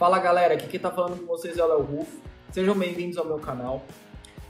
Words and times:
Fala 0.00 0.18
galera, 0.18 0.54
aqui 0.54 0.66
quem 0.66 0.80
tá 0.80 0.90
falando 0.90 1.20
com 1.20 1.26
vocês 1.26 1.58
é 1.58 1.62
o 1.62 1.68
Léo 1.68 1.82
Rufo. 1.82 2.16
Sejam 2.50 2.74
bem-vindos 2.74 3.18
ao 3.18 3.26
meu 3.26 3.38
canal. 3.38 3.82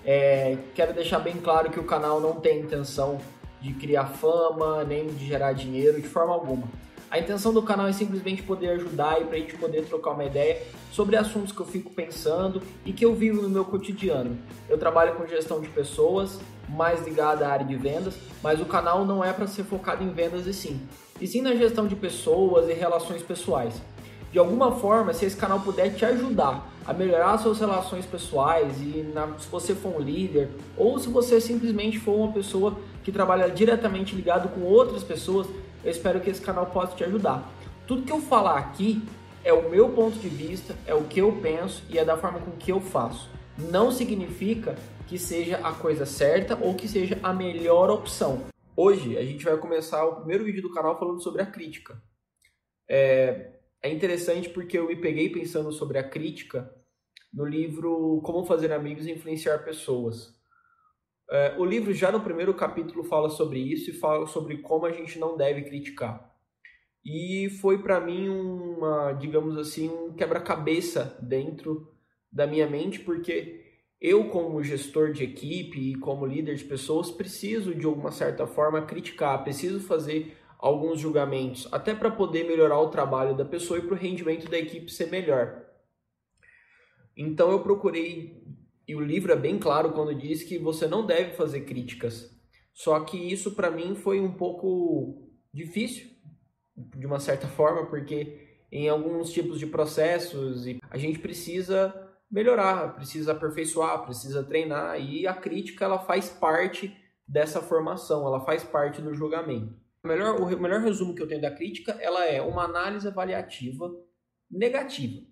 É, 0.05 0.57
quero 0.77 0.95
deixar 0.95 1.19
bem 1.19 1.39
claro 1.39 1.71
que 1.71 1.81
o 1.81 1.83
canal 1.83 2.21
não 2.21 2.35
tem 2.35 2.61
intenção 2.61 3.19
de 3.61 3.75
criar 3.75 4.07
fama, 4.07 4.85
nem 4.85 5.09
de 5.09 5.27
gerar 5.27 5.53
dinheiro 5.53 6.01
de 6.01 6.07
forma 6.07 6.33
alguma. 6.33 6.69
A 7.11 7.19
intenção 7.19 7.53
do 7.53 7.65
canal 7.65 7.89
é 7.89 7.93
simplesmente 7.93 8.45
poder 8.45 8.69
ajudar 8.69 9.21
e 9.21 9.25
para 9.25 9.39
a 9.39 9.41
gente 9.41 9.57
poder 9.57 9.87
trocar 9.87 10.13
uma 10.13 10.25
ideia 10.25 10.63
sobre 10.93 11.17
assuntos 11.17 11.51
que 11.51 11.59
eu 11.59 11.67
fico 11.67 11.91
pensando 11.91 12.63
e 12.87 12.93
que 12.93 13.05
eu 13.05 13.13
vivo 13.13 13.43
no 13.43 13.49
meu 13.49 13.65
cotidiano. 13.65 14.39
Eu 14.69 14.79
trabalho 14.79 15.17
com 15.17 15.27
gestão 15.27 15.61
de 15.61 15.69
pessoas, 15.69 16.39
mais 16.69 17.05
ligada 17.05 17.49
à 17.49 17.51
área 17.51 17.67
de 17.67 17.75
vendas, 17.75 18.15
mas 18.41 18.61
o 18.61 18.67
canal 18.67 19.05
não 19.05 19.25
é 19.25 19.33
para 19.33 19.49
ser 19.49 19.65
focado 19.65 20.05
em 20.05 20.11
vendas 20.11 20.47
e 20.47 20.55
sim, 20.55 20.81
e 21.21 21.27
sim 21.27 21.43
na 21.43 21.57
gestão 21.57 21.89
de 21.89 21.97
pessoas 21.97 22.69
e 22.69 22.73
relações 22.73 23.21
pessoais 23.21 23.83
de 24.33 24.39
alguma 24.39 24.73
forma, 24.73 25.13
se 25.13 25.25
esse 25.25 25.37
canal 25.37 25.61
puder 25.61 25.95
te 25.95 26.05
ajudar 26.05 26.71
a 26.87 26.93
melhorar 26.93 27.37
suas 27.39 27.59
relações 27.59 28.07
pessoais 28.07 28.81
e 28.81 29.11
na, 29.13 29.39
se 29.39 29.49
você 29.49 29.75
for 29.75 29.97
um 29.97 30.01
líder 30.01 30.49
ou 30.77 30.99
se 30.99 31.09
você 31.09 31.41
simplesmente 31.41 31.99
for 31.99 32.15
uma 32.15 32.33
pessoa 32.33 32.77
que 33.03 33.11
trabalha 33.11 33.51
diretamente 33.51 34.15
ligado 34.15 34.49
com 34.51 34.63
outras 34.63 35.03
pessoas, 35.03 35.49
eu 35.83 35.91
espero 35.91 36.21
que 36.21 36.31
esse 36.31 36.41
canal 36.41 36.67
possa 36.67 36.95
te 36.95 37.03
ajudar. 37.05 37.49
Tudo 37.87 38.03
que 38.03 38.13
eu 38.13 38.21
falar 38.21 38.59
aqui 38.59 39.03
é 39.43 39.53
o 39.53 39.69
meu 39.69 39.89
ponto 39.89 40.19
de 40.19 40.29
vista, 40.29 40.77
é 40.87 40.95
o 40.95 41.05
que 41.05 41.21
eu 41.21 41.33
penso 41.43 41.83
e 41.89 41.99
é 41.99 42.05
da 42.05 42.17
forma 42.17 42.39
com 42.39 42.53
que 42.53 42.71
eu 42.71 42.81
faço. 42.81 43.29
Não 43.59 43.91
significa 43.91 44.77
que 45.09 45.19
seja 45.19 45.57
a 45.57 45.73
coisa 45.73 46.07
certa 46.07 46.57
ou 46.61 46.75
que 46.75 46.87
seja 46.87 47.19
a 47.23 47.33
melhor 47.33 47.91
opção. 47.91 48.43
Hoje 48.77 49.19
a 49.19 49.25
gente 49.25 49.45
vai 49.45 49.57
começar 49.57 50.05
o 50.05 50.17
primeiro 50.17 50.45
vídeo 50.45 50.63
do 50.63 50.73
canal 50.73 50.97
falando 50.99 51.21
sobre 51.21 51.43
a 51.43 51.47
crítica. 51.47 52.01
É, 52.89 53.60
é 53.83 53.91
interessante 53.91 54.49
porque 54.49 54.79
eu 54.79 54.87
me 54.87 54.97
peguei 54.97 55.31
pensando 55.31 55.73
sobre 55.73 55.99
a 55.99 56.09
crítica 56.09 56.71
no 57.33 57.45
livro 57.45 58.21
Como 58.25 58.45
Fazer 58.45 58.73
Amigos 58.73 59.07
e 59.07 59.13
Influenciar 59.13 59.59
Pessoas. 59.65 60.35
É, 61.31 61.55
o 61.59 61.65
livro, 61.65 61.95
já 61.95 62.11
no 62.11 62.21
primeiro 62.21 62.53
capítulo, 62.55 63.05
fala 63.05 63.31
sobre 63.31 63.61
isso 63.61 63.91
e 63.91 63.95
fala 63.95 64.27
sobre 64.27 64.59
como 64.59 64.85
a 64.85 64.93
gente 64.93 65.19
não 65.19 65.37
deve 65.37 65.63
criticar. 65.63 66.29
E 67.05 67.49
foi 67.61 67.79
para 67.83 68.01
mim 68.01 68.29
uma, 68.29 69.13
digamos 69.13 69.57
assim, 69.57 69.89
um 69.89 70.13
quebra-cabeça 70.13 71.17
dentro 71.23 71.95
da 72.31 72.47
minha 72.47 72.69
mente, 72.69 73.01
porque 73.01 73.65
eu, 74.01 74.29
como 74.29 74.63
gestor 74.63 75.13
de 75.13 75.25
equipe 75.25 75.93
e 75.93 75.95
como 75.95 76.27
líder 76.27 76.57
de 76.57 76.65
pessoas, 76.65 77.11
preciso 77.11 77.75
de 77.75 77.87
alguma 77.87 78.11
certa 78.11 78.47
forma 78.47 78.83
criticar, 78.83 79.43
preciso 79.43 79.81
fazer 79.81 80.37
alguns 80.61 81.01
julgamentos, 81.01 81.67
até 81.73 81.95
para 81.95 82.11
poder 82.11 82.45
melhorar 82.45 82.79
o 82.79 82.91
trabalho 82.91 83.35
da 83.35 83.45
pessoa 83.45 83.79
e 83.79 83.83
para 83.83 83.95
o 83.95 83.99
rendimento 83.99 84.49
da 84.51 84.59
equipe 84.59 84.93
ser 84.93 85.07
melhor. 85.07 85.65
Então 87.17 87.51
eu 87.51 87.61
procurei, 87.61 88.45
e 88.87 88.95
o 88.95 89.01
livro 89.01 89.33
é 89.33 89.37
bem 89.37 89.59
claro 89.59 89.93
quando 89.93 90.15
diz 90.15 90.43
que 90.43 90.59
você 90.59 90.87
não 90.87 91.05
deve 91.05 91.33
fazer 91.33 91.63
críticas. 91.63 92.31
Só 92.75 93.01
que 93.01 93.17
isso 93.17 93.53
para 93.53 93.71
mim 93.71 93.95
foi 93.95 94.21
um 94.21 94.33
pouco 94.33 95.31
difícil, 95.53 96.11
de 96.77 97.07
uma 97.07 97.19
certa 97.19 97.49
forma, 97.57 97.87
porque 97.87 98.61
em 98.71 98.89
alguns 98.89 99.33
tipos 99.33 99.59
de 99.59 99.67
processos 99.67 100.65
a 100.91 100.99
gente 100.99 101.19
precisa 101.19 101.95
melhorar, 102.31 102.95
precisa 102.95 103.33
aperfeiçoar, 103.33 104.05
precisa 104.05 104.45
treinar 104.45 105.01
e 105.01 105.27
a 105.27 105.35
crítica 105.35 105.87
ela 105.87 105.99
faz 105.99 106.29
parte 106.29 106.95
dessa 107.27 107.63
formação, 107.63 108.27
ela 108.27 108.45
faz 108.45 108.63
parte 108.63 109.01
do 109.01 109.15
julgamento. 109.15 109.80
O 110.03 110.09
melhor, 110.09 110.41
o 110.41 110.61
melhor 110.61 110.81
resumo 110.81 111.15
que 111.15 111.23
eu 111.23 111.29
tenho 111.29 111.41
da 111.41 111.51
crítica, 111.51 111.93
ela 112.01 112.25
é 112.25 112.41
uma 112.41 112.65
análise 112.65 113.07
avaliativa 113.07 113.91
negativa. 114.51 115.27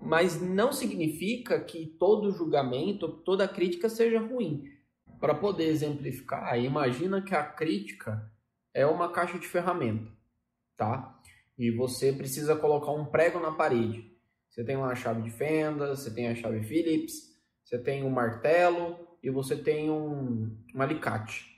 Mas 0.00 0.40
não 0.40 0.72
significa 0.72 1.60
que 1.60 1.86
todo 1.98 2.32
julgamento, 2.32 3.08
toda 3.08 3.48
crítica 3.48 3.88
seja 3.88 4.20
ruim. 4.20 4.64
Para 5.20 5.34
poder 5.34 5.66
exemplificar, 5.66 6.58
imagina 6.58 7.22
que 7.22 7.34
a 7.34 7.44
crítica 7.44 8.30
é 8.74 8.84
uma 8.84 9.10
caixa 9.10 9.38
de 9.38 9.46
ferramenta, 9.46 10.10
tá? 10.76 11.18
E 11.56 11.70
você 11.70 12.12
precisa 12.12 12.56
colocar 12.56 12.90
um 12.90 13.04
prego 13.06 13.38
na 13.38 13.52
parede. 13.52 14.10
Você 14.50 14.64
tem 14.64 14.76
uma 14.76 14.94
chave 14.94 15.22
de 15.22 15.30
fenda, 15.30 15.94
você 15.94 16.12
tem 16.12 16.28
a 16.28 16.34
chave 16.34 16.62
Phillips, 16.64 17.32
você 17.64 17.78
tem 17.78 18.02
um 18.02 18.10
martelo 18.10 18.98
e 19.22 19.30
você 19.30 19.56
tem 19.56 19.88
um, 19.90 20.54
um 20.74 20.82
alicate. 20.82 21.51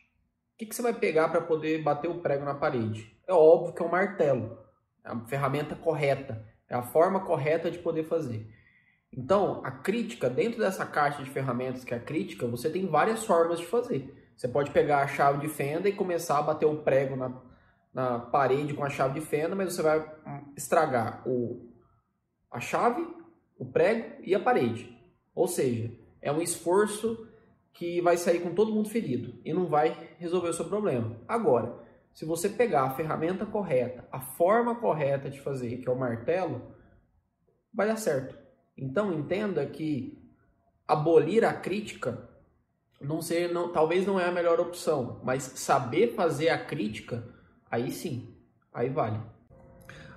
O 0.54 0.56
que, 0.56 0.66
que 0.66 0.74
você 0.74 0.82
vai 0.82 0.94
pegar 0.94 1.28
para 1.30 1.40
poder 1.40 1.82
bater 1.82 2.08
o 2.08 2.20
prego 2.20 2.44
na 2.44 2.54
parede? 2.54 3.12
É 3.26 3.32
óbvio 3.32 3.74
que 3.74 3.82
é 3.82 3.84
um 3.84 3.90
martelo, 3.90 4.56
é 5.04 5.08
a 5.08 5.18
ferramenta 5.26 5.74
correta, 5.74 6.46
é 6.68 6.76
a 6.76 6.82
forma 6.82 7.18
correta 7.26 7.68
de 7.68 7.78
poder 7.80 8.04
fazer. 8.04 8.48
Então, 9.12 9.60
a 9.64 9.72
crítica, 9.72 10.30
dentro 10.30 10.60
dessa 10.60 10.86
caixa 10.86 11.24
de 11.24 11.30
ferramentas 11.30 11.82
que 11.82 11.92
é 11.92 11.96
a 11.96 12.00
crítica, 12.00 12.46
você 12.46 12.70
tem 12.70 12.86
várias 12.86 13.24
formas 13.24 13.58
de 13.58 13.66
fazer. 13.66 14.32
Você 14.36 14.46
pode 14.46 14.70
pegar 14.70 15.02
a 15.02 15.08
chave 15.08 15.40
de 15.40 15.48
fenda 15.48 15.88
e 15.88 15.92
começar 15.92 16.38
a 16.38 16.42
bater 16.42 16.66
o 16.66 16.82
prego 16.82 17.16
na, 17.16 17.32
na 17.92 18.18
parede 18.20 18.74
com 18.74 18.84
a 18.84 18.90
chave 18.90 19.18
de 19.18 19.26
fenda, 19.26 19.56
mas 19.56 19.74
você 19.74 19.82
vai 19.82 20.08
estragar 20.56 21.28
o, 21.28 21.68
a 22.48 22.60
chave, 22.60 23.04
o 23.58 23.66
prego 23.66 24.22
e 24.22 24.36
a 24.36 24.40
parede. 24.40 24.96
Ou 25.34 25.48
seja, 25.48 25.90
é 26.22 26.30
um 26.30 26.40
esforço 26.40 27.26
que 27.74 28.00
vai 28.00 28.16
sair 28.16 28.40
com 28.40 28.54
todo 28.54 28.72
mundo 28.72 28.88
ferido 28.88 29.34
e 29.44 29.52
não 29.52 29.66
vai 29.66 30.14
resolver 30.18 30.48
o 30.48 30.54
seu 30.54 30.64
problema. 30.64 31.20
Agora, 31.26 31.82
se 32.14 32.24
você 32.24 32.48
pegar 32.48 32.84
a 32.84 32.94
ferramenta 32.94 33.44
correta, 33.44 34.08
a 34.12 34.20
forma 34.20 34.76
correta 34.76 35.28
de 35.28 35.40
fazer, 35.40 35.78
que 35.78 35.88
é 35.88 35.92
o 35.92 35.98
martelo, 35.98 36.62
vai 37.72 37.88
dar 37.88 37.96
certo. 37.96 38.38
Então 38.78 39.12
entenda 39.12 39.66
que 39.66 40.16
abolir 40.86 41.44
a 41.44 41.52
crítica 41.52 42.30
não 43.00 43.20
ser, 43.20 43.52
não, 43.52 43.72
talvez 43.72 44.06
não 44.06 44.18
é 44.20 44.26
a 44.26 44.32
melhor 44.32 44.60
opção, 44.60 45.20
mas 45.24 45.42
saber 45.42 46.14
fazer 46.14 46.50
a 46.50 46.64
crítica, 46.64 47.26
aí 47.68 47.90
sim, 47.90 48.34
aí 48.72 48.88
vale. 48.88 49.20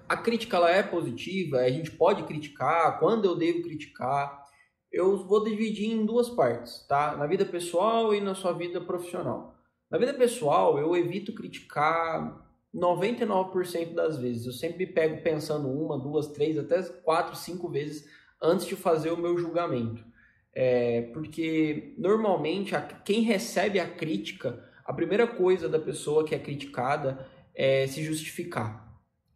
A 0.07 0.15
crítica 0.15 0.57
ela 0.57 0.69
é 0.69 0.83
positiva, 0.83 1.57
a 1.57 1.69
gente 1.69 1.91
pode 1.91 2.23
criticar, 2.23 2.99
quando 2.99 3.25
eu 3.25 3.35
devo 3.35 3.63
criticar, 3.63 4.46
eu 4.91 5.25
vou 5.25 5.43
dividir 5.43 5.91
em 5.91 6.05
duas 6.05 6.29
partes, 6.29 6.85
tá? 6.87 7.15
Na 7.15 7.27
vida 7.27 7.45
pessoal 7.45 8.13
e 8.13 8.21
na 8.21 8.33
sua 8.33 8.53
vida 8.53 8.79
profissional. 8.81 9.55
Na 9.89 9.97
vida 9.97 10.13
pessoal, 10.13 10.77
eu 10.79 10.95
evito 10.95 11.33
criticar 11.33 12.45
99% 12.73 13.93
das 13.93 14.17
vezes. 14.17 14.45
Eu 14.45 14.53
sempre 14.53 14.85
pego 14.85 15.21
pensando 15.21 15.69
uma, 15.69 15.99
duas, 15.99 16.27
três, 16.27 16.57
até 16.57 16.81
quatro, 16.81 17.35
cinco 17.35 17.69
vezes 17.69 18.05
antes 18.41 18.65
de 18.65 18.75
fazer 18.75 19.11
o 19.11 19.17
meu 19.17 19.37
julgamento. 19.37 20.05
É, 20.53 21.03
porque 21.13 21.93
normalmente 21.97 22.75
a, 22.75 22.81
quem 22.81 23.21
recebe 23.21 23.79
a 23.79 23.87
crítica, 23.87 24.63
a 24.83 24.93
primeira 24.93 25.27
coisa 25.27 25.69
da 25.69 25.79
pessoa 25.79 26.25
que 26.25 26.33
é 26.33 26.39
criticada 26.39 27.27
é 27.53 27.85
se 27.87 28.03
justificar 28.03 28.86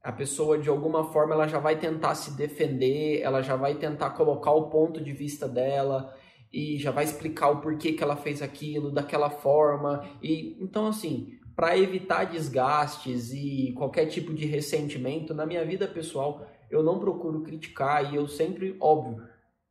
a 0.03 0.11
pessoa 0.11 0.57
de 0.57 0.67
alguma 0.67 1.11
forma 1.11 1.33
ela 1.33 1.47
já 1.47 1.59
vai 1.59 1.77
tentar 1.77 2.15
se 2.15 2.31
defender, 2.31 3.21
ela 3.21 3.41
já 3.41 3.55
vai 3.55 3.75
tentar 3.75 4.11
colocar 4.11 4.51
o 4.51 4.69
ponto 4.69 5.03
de 5.03 5.13
vista 5.13 5.47
dela 5.47 6.15
e 6.51 6.77
já 6.77 6.91
vai 6.91 7.03
explicar 7.03 7.49
o 7.49 7.61
porquê 7.61 7.93
que 7.93 8.03
ela 8.03 8.15
fez 8.15 8.41
aquilo 8.41 8.91
daquela 8.91 9.29
forma. 9.29 10.03
E 10.21 10.57
então 10.59 10.87
assim, 10.87 11.37
para 11.55 11.77
evitar 11.77 12.25
desgastes 12.25 13.31
e 13.31 13.73
qualquer 13.77 14.07
tipo 14.07 14.33
de 14.33 14.45
ressentimento 14.45 15.33
na 15.33 15.45
minha 15.45 15.63
vida 15.63 15.87
pessoal, 15.87 16.45
eu 16.69 16.81
não 16.81 16.99
procuro 16.99 17.43
criticar 17.43 18.11
e 18.11 18.15
eu 18.15 18.27
sempre, 18.27 18.75
óbvio, 18.79 19.23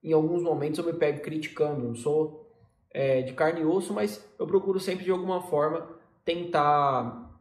em 0.02 0.12
alguns 0.12 0.42
momentos 0.42 0.78
eu 0.78 0.84
me 0.84 0.92
pego 0.92 1.22
criticando, 1.22 1.88
não 1.88 1.94
sou 1.94 2.48
é, 2.92 3.22
de 3.22 3.32
carne 3.32 3.62
e 3.62 3.64
osso, 3.64 3.92
mas 3.92 4.24
eu 4.38 4.46
procuro 4.46 4.78
sempre 4.78 5.04
de 5.04 5.10
alguma 5.10 5.42
forma 5.42 5.88
tentar 6.24 7.36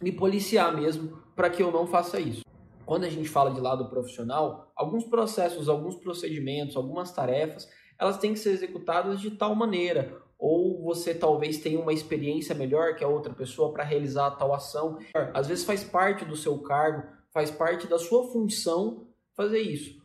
me 0.00 0.12
policiar 0.12 0.76
mesmo 0.76 1.23
para 1.34 1.50
que 1.50 1.62
eu 1.62 1.70
não 1.70 1.86
faça 1.86 2.20
isso. 2.20 2.42
Quando 2.86 3.04
a 3.04 3.10
gente 3.10 3.28
fala 3.28 3.52
de 3.52 3.60
lado 3.60 3.88
profissional, 3.88 4.70
alguns 4.76 5.04
processos, 5.04 5.68
alguns 5.68 5.96
procedimentos, 5.96 6.76
algumas 6.76 7.12
tarefas, 7.12 7.68
elas 7.98 8.18
têm 8.18 8.32
que 8.32 8.38
ser 8.38 8.50
executadas 8.50 9.20
de 9.20 9.30
tal 9.30 9.54
maneira, 9.54 10.20
ou 10.38 10.82
você 10.82 11.14
talvez 11.14 11.58
tenha 11.58 11.80
uma 11.80 11.92
experiência 11.92 12.54
melhor 12.54 12.96
que 12.96 13.04
a 13.04 13.08
outra 13.08 13.32
pessoa 13.32 13.72
para 13.72 13.84
realizar 13.84 14.32
tal 14.32 14.52
ação. 14.52 14.98
Às 15.32 15.48
vezes 15.48 15.64
faz 15.64 15.82
parte 15.82 16.24
do 16.24 16.36
seu 16.36 16.58
cargo, 16.58 17.08
faz 17.32 17.50
parte 17.50 17.86
da 17.86 17.98
sua 17.98 18.30
função 18.30 19.06
fazer 19.34 19.60
isso. 19.60 20.02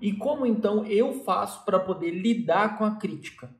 E 0.00 0.12
como 0.12 0.46
então 0.46 0.84
eu 0.86 1.12
faço 1.24 1.64
para 1.64 1.78
poder 1.78 2.10
lidar 2.10 2.78
com 2.78 2.84
a 2.84 2.96
crítica? 2.96 3.54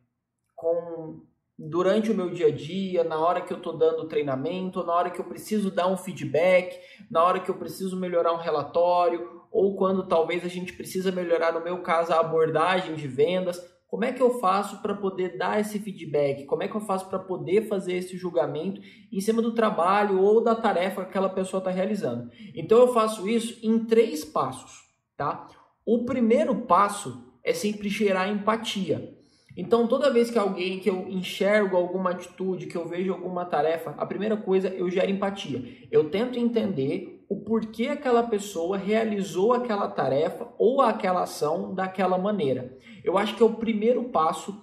Com 0.54 1.22
durante 1.68 2.10
o 2.10 2.14
meu 2.14 2.30
dia 2.30 2.48
a 2.48 2.50
dia, 2.50 3.04
na 3.04 3.18
hora 3.18 3.40
que 3.40 3.52
eu 3.52 3.56
estou 3.56 3.76
dando 3.76 4.08
treinamento, 4.08 4.84
na 4.84 4.92
hora 4.92 5.10
que 5.10 5.20
eu 5.20 5.24
preciso 5.24 5.70
dar 5.70 5.86
um 5.86 5.96
feedback, 5.96 6.76
na 7.08 7.22
hora 7.22 7.38
que 7.38 7.48
eu 7.48 7.54
preciso 7.54 7.96
melhorar 7.96 8.32
um 8.32 8.38
relatório, 8.38 9.42
ou 9.50 9.76
quando 9.76 10.08
talvez 10.08 10.44
a 10.44 10.48
gente 10.48 10.72
precisa 10.72 11.12
melhorar, 11.12 11.52
no 11.52 11.62
meu 11.62 11.80
caso, 11.82 12.12
a 12.12 12.18
abordagem 12.18 12.96
de 12.96 13.06
vendas. 13.06 13.62
Como 13.86 14.04
é 14.04 14.10
que 14.10 14.22
eu 14.22 14.40
faço 14.40 14.80
para 14.80 14.94
poder 14.94 15.36
dar 15.36 15.60
esse 15.60 15.78
feedback? 15.78 16.46
Como 16.46 16.62
é 16.62 16.68
que 16.68 16.74
eu 16.74 16.80
faço 16.80 17.08
para 17.08 17.18
poder 17.18 17.68
fazer 17.68 17.92
esse 17.92 18.16
julgamento 18.16 18.80
em 19.12 19.20
cima 19.20 19.40
do 19.40 19.54
trabalho 19.54 20.20
ou 20.20 20.42
da 20.42 20.54
tarefa 20.54 21.02
que 21.02 21.10
aquela 21.10 21.28
pessoa 21.28 21.58
está 21.58 21.70
realizando? 21.70 22.30
Então 22.56 22.78
eu 22.78 22.92
faço 22.92 23.28
isso 23.28 23.60
em 23.62 23.84
três 23.84 24.24
passos, 24.24 24.80
tá? 25.16 25.46
O 25.84 26.04
primeiro 26.04 26.62
passo 26.62 27.32
é 27.44 27.52
sempre 27.52 27.88
gerar 27.88 28.28
empatia. 28.28 29.21
Então, 29.56 29.86
toda 29.86 30.10
vez 30.10 30.30
que 30.30 30.38
alguém 30.38 30.78
que 30.78 30.88
eu 30.88 31.06
enxergo 31.08 31.76
alguma 31.76 32.10
atitude, 32.10 32.66
que 32.66 32.76
eu 32.76 32.88
vejo 32.88 33.12
alguma 33.12 33.44
tarefa, 33.44 33.94
a 33.98 34.06
primeira 34.06 34.36
coisa 34.36 34.68
eu 34.68 34.90
gero 34.90 35.10
empatia. 35.10 35.62
Eu 35.90 36.10
tento 36.10 36.38
entender 36.38 37.24
o 37.28 37.36
porquê 37.36 37.88
aquela 37.88 38.22
pessoa 38.22 38.76
realizou 38.76 39.52
aquela 39.52 39.88
tarefa 39.88 40.48
ou 40.58 40.80
aquela 40.80 41.22
ação 41.22 41.74
daquela 41.74 42.18
maneira. 42.18 42.76
Eu 43.04 43.18
acho 43.18 43.36
que 43.36 43.42
é 43.42 43.46
o 43.46 43.54
primeiro 43.54 44.04
passo 44.04 44.62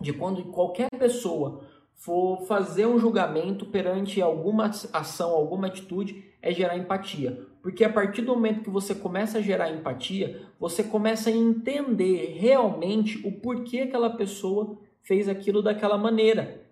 de 0.00 0.12
quando 0.12 0.44
qualquer 0.44 0.88
pessoa 0.98 1.64
for 1.94 2.42
fazer 2.46 2.86
um 2.86 2.98
julgamento 2.98 3.66
perante 3.66 4.22
alguma 4.22 4.70
ação, 4.92 5.30
alguma 5.30 5.66
atitude, 5.66 6.24
é 6.40 6.52
gerar 6.52 6.78
empatia. 6.78 7.46
Porque 7.68 7.84
a 7.84 7.92
partir 7.92 8.22
do 8.22 8.34
momento 8.34 8.62
que 8.62 8.70
você 8.70 8.94
começa 8.94 9.36
a 9.36 9.42
gerar 9.42 9.70
empatia, 9.70 10.40
você 10.58 10.82
começa 10.82 11.28
a 11.28 11.32
entender 11.34 12.34
realmente 12.40 13.20
o 13.28 13.30
porquê 13.30 13.80
aquela 13.80 14.08
pessoa 14.08 14.78
fez 15.02 15.28
aquilo 15.28 15.60
daquela 15.60 15.98
maneira. 15.98 16.62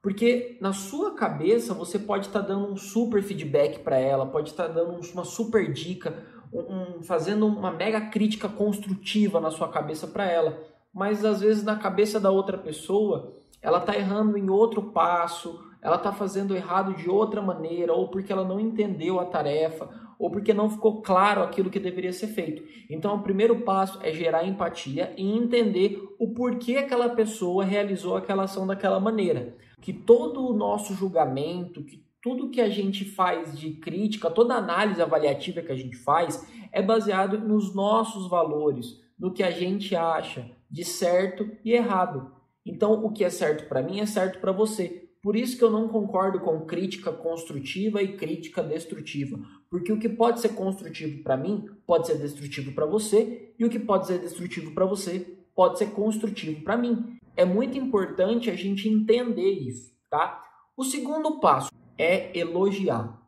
Porque 0.00 0.56
na 0.58 0.72
sua 0.72 1.14
cabeça 1.14 1.74
você 1.74 1.98
pode 1.98 2.28
estar 2.28 2.40
tá 2.40 2.48
dando 2.48 2.72
um 2.72 2.78
super 2.78 3.22
feedback 3.22 3.80
para 3.80 3.98
ela, 3.98 4.24
pode 4.24 4.48
estar 4.48 4.68
tá 4.68 4.72
dando 4.72 4.98
uma 5.12 5.22
super 5.26 5.70
dica, 5.70 6.24
um, 6.50 7.02
fazendo 7.02 7.46
uma 7.46 7.70
mega 7.70 8.00
crítica 8.00 8.48
construtiva 8.48 9.42
na 9.42 9.50
sua 9.50 9.68
cabeça 9.68 10.06
para 10.06 10.24
ela. 10.24 10.58
Mas 10.94 11.26
às 11.26 11.42
vezes 11.42 11.62
na 11.62 11.76
cabeça 11.76 12.18
da 12.18 12.30
outra 12.30 12.56
pessoa, 12.56 13.34
ela 13.60 13.80
está 13.80 13.94
errando 13.94 14.38
em 14.38 14.48
outro 14.48 14.80
passo, 14.92 15.62
ela 15.82 15.96
está 15.96 16.10
fazendo 16.10 16.56
errado 16.56 16.94
de 16.94 17.10
outra 17.10 17.42
maneira, 17.42 17.92
ou 17.92 18.08
porque 18.08 18.32
ela 18.32 18.44
não 18.44 18.58
entendeu 18.58 19.20
a 19.20 19.26
tarefa, 19.26 20.07
ou 20.18 20.30
porque 20.30 20.52
não 20.52 20.68
ficou 20.68 21.00
claro 21.00 21.42
aquilo 21.42 21.70
que 21.70 21.78
deveria 21.78 22.12
ser 22.12 22.28
feito. 22.28 22.62
Então, 22.90 23.14
o 23.14 23.22
primeiro 23.22 23.60
passo 23.60 23.98
é 24.02 24.12
gerar 24.12 24.44
empatia 24.44 25.14
e 25.16 25.30
entender 25.30 26.02
o 26.18 26.28
porquê 26.34 26.76
aquela 26.76 27.08
pessoa 27.10 27.64
realizou 27.64 28.16
aquela 28.16 28.44
ação 28.44 28.66
daquela 28.66 28.98
maneira. 28.98 29.56
Que 29.80 29.92
todo 29.92 30.44
o 30.44 30.52
nosso 30.52 30.92
julgamento, 30.94 31.84
que 31.84 32.02
tudo 32.20 32.50
que 32.50 32.60
a 32.60 32.68
gente 32.68 33.04
faz 33.04 33.56
de 33.56 33.70
crítica, 33.70 34.30
toda 34.30 34.54
análise 34.54 35.00
avaliativa 35.00 35.62
que 35.62 35.70
a 35.70 35.76
gente 35.76 35.96
faz 35.96 36.46
é 36.72 36.82
baseado 36.82 37.38
nos 37.38 37.74
nossos 37.74 38.28
valores, 38.28 39.00
no 39.18 39.32
que 39.32 39.42
a 39.42 39.50
gente 39.50 39.94
acha 39.94 40.50
de 40.70 40.84
certo 40.84 41.48
e 41.64 41.72
errado. 41.72 42.32
Então, 42.66 43.04
o 43.04 43.12
que 43.12 43.24
é 43.24 43.30
certo 43.30 43.68
para 43.68 43.82
mim 43.82 44.00
é 44.00 44.06
certo 44.06 44.40
para 44.40 44.52
você. 44.52 45.08
Por 45.22 45.34
isso 45.36 45.56
que 45.56 45.64
eu 45.64 45.70
não 45.70 45.88
concordo 45.88 46.40
com 46.40 46.66
crítica 46.66 47.10
construtiva 47.10 48.02
e 48.02 48.16
crítica 48.16 48.62
destrutiva, 48.62 49.38
porque 49.70 49.92
o 49.92 49.98
que 49.98 50.08
pode 50.08 50.40
ser 50.40 50.50
construtivo 50.50 51.22
para 51.22 51.36
mim 51.36 51.66
pode 51.86 52.06
ser 52.06 52.18
destrutivo 52.18 52.72
para 52.72 52.86
você, 52.86 53.54
e 53.58 53.64
o 53.64 53.70
que 53.70 53.78
pode 53.78 54.06
ser 54.06 54.18
destrutivo 54.18 54.72
para 54.72 54.84
você 54.84 55.38
pode 55.54 55.78
ser 55.78 55.90
construtivo 55.92 56.62
para 56.62 56.76
mim. 56.76 57.18
É 57.36 57.44
muito 57.44 57.76
importante 57.76 58.50
a 58.50 58.54
gente 58.54 58.88
entender 58.88 59.50
isso, 59.50 59.92
tá? 60.08 60.42
O 60.76 60.84
segundo 60.84 61.40
passo 61.40 61.70
é 61.96 62.36
elogiar. 62.38 63.20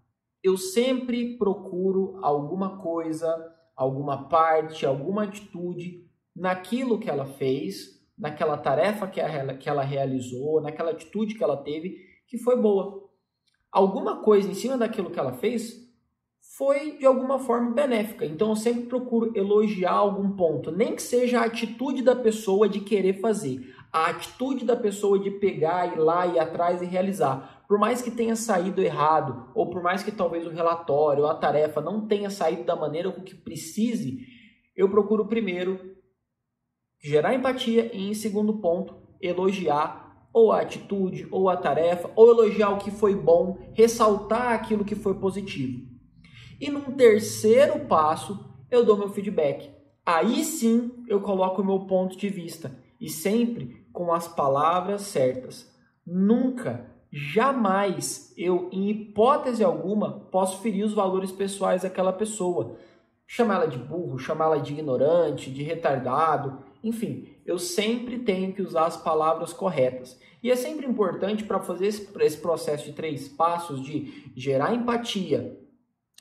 Eu 0.43 0.57
sempre 0.57 1.37
procuro 1.37 2.19
alguma 2.23 2.79
coisa, 2.79 3.29
alguma 3.77 4.29
parte, 4.29 4.87
alguma 4.87 5.25
atitude 5.25 6.07
naquilo 6.35 6.99
que 6.99 7.11
ela 7.11 7.27
fez 7.27 8.01
naquela 8.21 8.59
tarefa 8.59 9.09
que 9.09 9.19
ela, 9.19 9.55
que 9.55 9.69
ela 9.69 9.83
realizou, 9.83 10.61
naquela 10.61 10.91
atitude 10.91 11.35
que 11.35 11.43
ela 11.43 11.57
teve, 11.57 11.97
que 12.29 12.37
foi 12.37 12.55
boa. 12.55 13.09
Alguma 13.73 14.23
coisa 14.23 14.51
em 14.51 14.55
cima 14.55 14.77
daquilo 14.77 15.11
que 15.11 15.19
ela 15.19 15.33
fez 15.33 15.90
foi 16.61 16.99
de 16.99 17.07
alguma 17.07 17.39
forma 17.39 17.71
benéfica. 17.71 18.27
Então 18.27 18.51
eu 18.51 18.57
sempre 18.57 18.83
procuro 18.83 19.33
elogiar 19.35 19.95
algum 19.95 20.31
ponto, 20.33 20.71
nem 20.71 20.95
que 20.95 21.03
seja 21.03 21.41
a 21.41 21.47
atitude 21.47 22.03
da 22.03 22.15
pessoa 22.15 22.69
de 22.69 22.81
querer 22.81 23.15
fazer, 23.15 23.75
a 23.91 24.11
atitude 24.11 24.67
da 24.67 24.77
pessoa 24.77 25.19
de 25.19 25.31
pegar, 25.31 25.91
ir 25.91 25.99
lá, 25.99 26.27
ir 26.27 26.39
atrás 26.39 26.83
e 26.83 26.85
realizar. 26.85 27.65
Por 27.67 27.79
mais 27.79 28.03
que 28.03 28.11
tenha 28.11 28.37
saído 28.37 28.83
errado, 28.83 29.51
ou 29.55 29.71
por 29.71 29.83
mais 29.83 30.03
que 30.03 30.13
talvez 30.13 30.47
o 30.47 30.51
relatório, 30.51 31.25
a 31.25 31.35
tarefa 31.35 31.81
não 31.81 32.07
tenha 32.07 32.29
saído 32.29 32.65
da 32.65 32.77
maneira 32.77 33.11
com 33.11 33.23
que 33.23 33.35
precise, 33.35 34.19
eu 34.77 34.91
procuro 34.91 35.27
primeiro 35.29 35.81
gerar 37.03 37.35
empatia 37.35 37.91
e, 37.97 38.11
em 38.11 38.13
segundo 38.13 38.59
ponto, 38.59 38.95
elogiar 39.19 40.29
ou 40.31 40.53
a 40.53 40.61
atitude, 40.61 41.27
ou 41.31 41.49
a 41.49 41.57
tarefa, 41.57 42.11
ou 42.15 42.29
elogiar 42.29 42.69
o 42.69 42.79
que 42.79 42.91
foi 42.91 43.15
bom, 43.15 43.57
ressaltar 43.73 44.53
aquilo 44.53 44.85
que 44.85 44.95
foi 44.95 45.15
positivo. 45.15 45.90
E 46.61 46.71
num 46.71 46.93
terceiro 46.93 47.81
passo, 47.87 48.39
eu 48.71 48.85
dou 48.85 48.97
meu 48.97 49.09
feedback. 49.09 49.71
Aí 50.05 50.45
sim 50.45 51.05
eu 51.09 51.21
coloco 51.21 51.63
o 51.63 51.65
meu 51.65 51.81
ponto 51.87 52.17
de 52.19 52.29
vista 52.29 52.77
e 53.01 53.09
sempre 53.09 53.87
com 53.93 54.13
as 54.13 54.29
palavras 54.29 55.03
certas. 55.03 55.71
Nunca, 56.07 56.87
jamais 57.11 58.33
eu, 58.37 58.69
em 58.73 58.91
hipótese 58.91 59.65
alguma, 59.65 60.29
posso 60.31 60.61
ferir 60.61 60.85
os 60.85 60.93
valores 60.93 61.33
pessoais 61.33 61.83
daquela 61.83 62.13
pessoa. 62.13 62.77
Chamar 63.27 63.57
ela 63.57 63.69
de 63.69 63.79
burro, 63.79 64.19
chamar 64.19 64.47
ela 64.47 64.61
de 64.61 64.73
ignorante, 64.73 65.51
de 65.51 65.63
retardado, 65.63 66.59
enfim, 66.83 67.29
eu 67.45 67.59
sempre 67.59 68.19
tenho 68.19 68.53
que 68.53 68.63
usar 68.63 68.87
as 68.87 68.97
palavras 68.97 69.53
corretas. 69.53 70.19
E 70.43 70.51
é 70.51 70.57
sempre 70.57 70.87
importante 70.87 71.45
para 71.45 71.61
fazer 71.61 71.87
esse, 71.87 72.09
esse 72.21 72.39
processo 72.39 72.87
de 72.87 72.93
três 72.93 73.29
passos 73.29 73.83
de 73.83 74.33
gerar 74.35 74.75
empatia, 74.75 75.60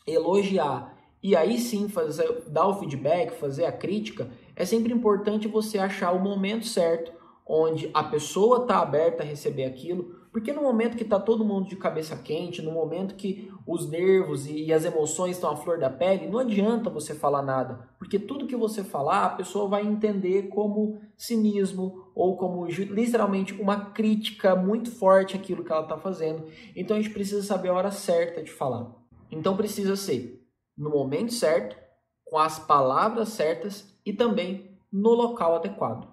elogiar 0.09 0.97
e 1.21 1.35
aí 1.35 1.59
sim 1.59 1.89
fazer, 1.89 2.44
dar 2.47 2.67
o 2.67 2.75
feedback, 2.79 3.31
fazer 3.31 3.65
a 3.65 3.71
crítica, 3.71 4.29
é 4.56 4.63
sempre 4.63 4.94
importante 4.94 5.47
você 5.47 5.77
achar 5.77 6.11
o 6.11 6.19
momento 6.19 6.65
certo 6.65 7.11
onde 7.45 7.89
a 7.94 8.03
pessoa 8.03 8.61
está 8.61 8.79
aberta 8.79 9.23
a 9.23 9.25
receber 9.25 9.65
aquilo, 9.65 10.15
porque 10.31 10.53
no 10.53 10.61
momento 10.61 10.95
que 10.95 11.03
está 11.03 11.19
todo 11.19 11.44
mundo 11.44 11.67
de 11.67 11.75
cabeça 11.75 12.15
quente, 12.15 12.61
no 12.61 12.71
momento 12.71 13.15
que 13.15 13.51
os 13.65 13.89
nervos 13.89 14.45
e 14.47 14.71
as 14.71 14.85
emoções 14.85 15.35
estão 15.35 15.50
à 15.50 15.56
flor 15.56 15.79
da 15.79 15.89
pele, 15.89 16.27
não 16.27 16.38
adianta 16.38 16.91
você 16.91 17.15
falar 17.15 17.41
nada, 17.41 17.89
porque 17.97 18.19
tudo 18.19 18.45
que 18.45 18.56
você 18.56 18.83
falar, 18.83 19.25
a 19.25 19.29
pessoa 19.31 19.67
vai 19.67 19.85
entender 19.85 20.44
como 20.50 21.01
cinismo 21.17 22.06
ou 22.13 22.38
como 22.38 22.67
literalmente 22.67 23.59
uma 23.59 23.85
crítica 23.91 24.56
muito 24.56 24.91
forte 24.91 25.35
àquilo 25.35 25.63
que 25.63 25.71
ela 25.71 25.81
está 25.81 25.97
fazendo. 25.97 26.45
Então 26.75 26.95
a 26.95 27.01
gente 27.01 27.13
precisa 27.13 27.41
saber 27.41 27.69
a 27.69 27.73
hora 27.73 27.91
certa 27.91 28.44
de 28.44 28.51
falar. 28.51 28.99
Então 29.31 29.56
precisa 29.56 29.96
ser 29.96 30.40
no 30.78 30.90
momento 30.90 31.34
certo, 31.34 31.76
com 32.24 32.38
as 32.38 32.58
palavras 32.58 33.30
certas 33.30 33.94
e 34.06 34.14
também 34.14 34.78
no 34.92 35.10
local 35.10 35.56
adequado. 35.56 36.08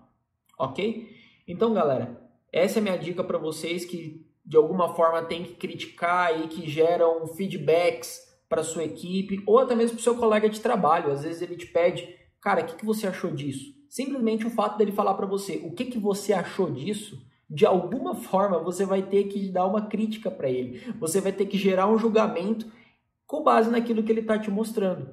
Ok? 0.59 1.09
Então, 1.47 1.73
galera, 1.73 2.21
essa 2.53 2.79
é 2.79 2.83
minha 2.83 2.99
dica 2.99 3.23
para 3.23 3.39
vocês 3.39 3.85
que 3.85 4.27
de 4.45 4.57
alguma 4.57 4.95
forma 4.95 5.23
tem 5.23 5.45
que 5.45 5.55
criticar 5.55 6.41
e 6.41 6.49
que 6.49 6.69
geram 6.69 7.27
feedbacks 7.29 8.27
para 8.49 8.65
sua 8.65 8.85
equipe 8.85 9.43
ou 9.47 9.59
até 9.59 9.75
mesmo 9.75 9.97
para 9.97 10.05
seu 10.05 10.17
colega 10.17 10.49
de 10.49 10.61
trabalho. 10.61 11.13
Às 11.13 11.23
vezes 11.23 11.43
ele 11.43 11.57
te 11.57 11.67
pede, 11.67 12.09
cara, 12.41 12.63
o 12.63 12.67
que, 12.67 12.77
que 12.77 12.85
você 12.85 13.07
achou 13.07 13.31
disso? 13.31 13.75
Simplesmente 13.89 14.47
o 14.47 14.51
fato 14.51 14.79
dele 14.79 14.93
falar 14.93 15.15
para 15.15 15.27
você 15.27 15.61
o 15.65 15.73
que, 15.73 15.85
que 15.85 15.99
você 15.99 16.33
achou 16.33 16.71
disso, 16.71 17.25
de 17.49 17.65
alguma 17.65 18.15
forma 18.15 18.59
você 18.59 18.85
vai 18.85 19.03
ter 19.03 19.25
que 19.25 19.49
dar 19.49 19.67
uma 19.67 19.87
crítica 19.87 20.31
para 20.31 20.51
ele. 20.51 20.95
Você 20.99 21.21
vai 21.21 21.33
ter 21.33 21.47
que 21.47 21.59
gerar 21.59 21.89
um 21.89 21.99
julgamento 21.99 22.67
com 23.27 23.43
base 23.43 23.71
naquilo 23.71 24.03
que 24.03 24.13
ele 24.13 24.21
está 24.21 24.39
te 24.39 24.51
mostrando. 24.51 25.09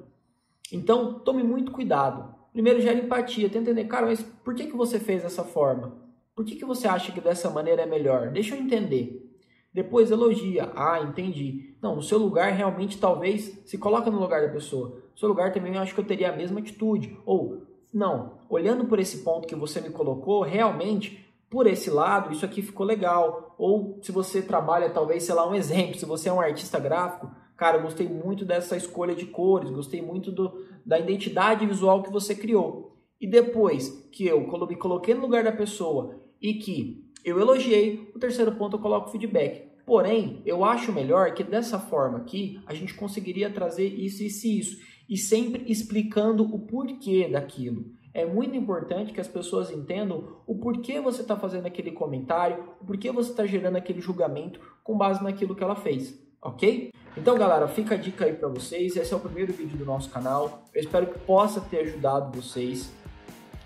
Então, 0.72 1.18
tome 1.20 1.42
muito 1.42 1.72
cuidado. 1.72 2.34
Primeiro, 2.52 2.80
gere 2.80 3.00
empatia. 3.00 3.48
Tenta 3.48 3.70
entender, 3.70 3.84
cara, 3.84 4.06
mas 4.06 4.22
por 4.22 4.54
que, 4.54 4.66
que 4.66 4.76
você 4.76 4.98
fez 5.00 5.22
dessa 5.22 5.42
forma? 5.42 5.96
Por 6.34 6.44
que, 6.44 6.56
que 6.56 6.64
você 6.64 6.88
acha 6.88 7.12
que 7.12 7.20
dessa 7.20 7.50
maneira 7.50 7.82
é 7.82 7.86
melhor? 7.86 8.30
Deixa 8.30 8.54
eu 8.54 8.60
entender. 8.60 9.24
Depois 9.72 10.10
elogia. 10.10 10.70
Ah, 10.76 11.00
entendi. 11.00 11.74
Não, 11.82 11.96
no 11.96 12.02
seu 12.02 12.18
lugar 12.18 12.52
realmente 12.52 12.98
talvez 12.98 13.60
se 13.66 13.76
coloca 13.76 14.10
no 14.10 14.20
lugar 14.20 14.42
da 14.42 14.52
pessoa. 14.52 15.02
No 15.12 15.18
seu 15.18 15.28
lugar 15.28 15.52
também 15.52 15.74
eu 15.74 15.80
acho 15.80 15.94
que 15.94 16.00
eu 16.00 16.06
teria 16.06 16.30
a 16.30 16.36
mesma 16.36 16.60
atitude. 16.60 17.18
Ou, 17.26 17.64
não, 17.92 18.38
olhando 18.48 18.84
por 18.84 19.00
esse 19.00 19.18
ponto 19.18 19.48
que 19.48 19.54
você 19.56 19.80
me 19.80 19.90
colocou, 19.90 20.42
realmente, 20.42 21.24
por 21.50 21.66
esse 21.66 21.90
lado, 21.90 22.32
isso 22.32 22.44
aqui 22.44 22.62
ficou 22.62 22.86
legal. 22.86 23.54
Ou 23.58 23.98
se 24.00 24.12
você 24.12 24.40
trabalha, 24.42 24.90
talvez, 24.90 25.24
sei 25.24 25.34
lá, 25.34 25.48
um 25.48 25.54
exemplo, 25.54 25.98
se 25.98 26.06
você 26.06 26.28
é 26.28 26.32
um 26.32 26.40
artista 26.40 26.78
gráfico, 26.78 27.30
cara, 27.56 27.78
eu 27.78 27.82
gostei 27.82 28.08
muito 28.08 28.44
dessa 28.44 28.76
escolha 28.76 29.14
de 29.14 29.26
cores, 29.26 29.70
gostei 29.70 30.02
muito 30.02 30.30
do, 30.30 30.64
da 30.84 30.98
identidade 30.98 31.66
visual 31.66 32.02
que 32.02 32.12
você 32.12 32.34
criou. 32.34 32.96
E 33.20 33.26
depois 33.26 34.08
que 34.12 34.26
eu 34.26 34.40
me 34.68 34.76
coloquei 34.76 35.14
no 35.14 35.22
lugar 35.22 35.44
da 35.44 35.52
pessoa 35.52 36.20
e 36.40 36.54
que 36.54 37.10
eu 37.24 37.40
elogiei, 37.40 38.10
o 38.14 38.18
terceiro 38.18 38.52
ponto 38.52 38.76
eu 38.76 38.80
coloco 38.80 39.10
feedback. 39.10 39.72
Porém, 39.86 40.42
eu 40.44 40.64
acho 40.64 40.92
melhor 40.92 41.32
que 41.34 41.44
dessa 41.44 41.78
forma 41.78 42.18
aqui 42.18 42.60
a 42.66 42.74
gente 42.74 42.94
conseguiria 42.94 43.50
trazer 43.50 43.86
isso, 43.86 44.22
isso 44.22 44.46
e 44.46 44.58
isso. 44.58 44.82
E 45.08 45.16
sempre 45.16 45.64
explicando 45.70 46.42
o 46.42 46.58
porquê 46.58 47.28
daquilo. 47.28 47.86
É 48.12 48.24
muito 48.24 48.56
importante 48.56 49.12
que 49.12 49.20
as 49.20 49.26
pessoas 49.26 49.70
entendam 49.70 50.38
o 50.46 50.56
porquê 50.56 51.00
você 51.00 51.22
está 51.22 51.36
fazendo 51.36 51.66
aquele 51.66 51.90
comentário, 51.90 52.62
o 52.80 52.84
porquê 52.84 53.10
você 53.10 53.30
está 53.30 53.44
gerando 53.44 53.76
aquele 53.76 54.00
julgamento 54.00 54.60
com 54.84 54.96
base 54.96 55.22
naquilo 55.22 55.54
que 55.54 55.64
ela 55.64 55.74
fez, 55.74 56.23
ok? 56.44 56.92
Então, 57.16 57.38
galera, 57.38 57.66
fica 57.66 57.94
a 57.94 57.98
dica 57.98 58.26
aí 58.26 58.34
para 58.34 58.48
vocês. 58.48 58.96
Esse 58.96 59.12
é 59.12 59.16
o 59.16 59.20
primeiro 59.20 59.52
vídeo 59.52 59.78
do 59.78 59.84
nosso 59.84 60.10
canal. 60.10 60.64
Eu 60.74 60.80
espero 60.82 61.06
que 61.06 61.18
possa 61.20 61.60
ter 61.60 61.78
ajudado 61.78 62.40
vocês. 62.40 62.92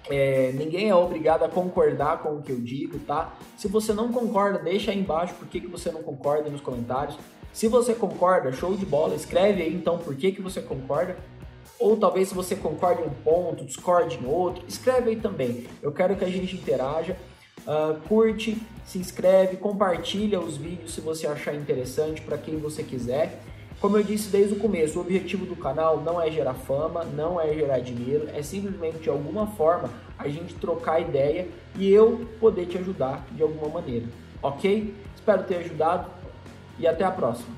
É, 0.08 0.52
ninguém 0.52 0.88
é 0.88 0.94
obrigado 0.94 1.44
a 1.44 1.48
concordar 1.48 2.22
com 2.22 2.36
o 2.36 2.42
que 2.42 2.52
eu 2.52 2.60
digo, 2.60 2.98
tá? 3.00 3.34
Se 3.56 3.68
você 3.68 3.92
não 3.92 4.10
concorda, 4.10 4.58
deixa 4.58 4.90
aí 4.90 4.98
embaixo 4.98 5.34
por 5.34 5.46
que, 5.48 5.60
que 5.60 5.66
você 5.66 5.90
não 5.90 6.02
concorda 6.02 6.48
nos 6.48 6.60
comentários. 6.60 7.18
Se 7.52 7.68
você 7.68 7.94
concorda, 7.94 8.52
show 8.52 8.74
de 8.74 8.86
bola, 8.86 9.14
escreve 9.14 9.62
aí 9.62 9.74
então 9.74 9.98
por 9.98 10.14
que, 10.14 10.32
que 10.32 10.40
você 10.40 10.62
concorda. 10.62 11.16
Ou 11.78 11.96
talvez 11.96 12.28
se 12.28 12.34
você 12.34 12.56
concorda 12.56 13.02
em 13.02 13.06
um 13.06 13.14
ponto, 13.22 13.64
discorde 13.64 14.18
em 14.18 14.26
outro, 14.26 14.64
escreve 14.66 15.10
aí 15.10 15.16
também. 15.16 15.66
Eu 15.82 15.92
quero 15.92 16.16
que 16.16 16.24
a 16.24 16.28
gente 16.28 16.56
interaja. 16.56 17.16
Uh, 17.68 18.00
curte, 18.08 18.56
se 18.86 18.98
inscreve, 18.98 19.58
compartilha 19.58 20.40
os 20.40 20.56
vídeos 20.56 20.94
se 20.94 21.02
você 21.02 21.26
achar 21.26 21.54
interessante 21.54 22.22
para 22.22 22.38
quem 22.38 22.56
você 22.56 22.82
quiser. 22.82 23.42
Como 23.78 23.98
eu 23.98 24.02
disse 24.02 24.30
desde 24.30 24.54
o 24.54 24.58
começo, 24.58 24.98
o 24.98 25.02
objetivo 25.02 25.44
do 25.44 25.54
canal 25.54 26.00
não 26.00 26.18
é 26.18 26.30
gerar 26.30 26.54
fama, 26.54 27.04
não 27.04 27.38
é 27.38 27.52
gerar 27.52 27.80
dinheiro, 27.80 28.26
é 28.34 28.42
simplesmente 28.42 29.00
de 29.00 29.10
alguma 29.10 29.48
forma 29.48 29.90
a 30.18 30.26
gente 30.28 30.54
trocar 30.54 30.98
ideia 30.98 31.46
e 31.76 31.92
eu 31.92 32.26
poder 32.40 32.64
te 32.64 32.78
ajudar 32.78 33.26
de 33.32 33.42
alguma 33.42 33.68
maneira, 33.68 34.06
ok? 34.42 34.94
Espero 35.14 35.42
ter 35.42 35.56
ajudado 35.56 36.10
e 36.78 36.86
até 36.86 37.04
a 37.04 37.10
próxima. 37.10 37.54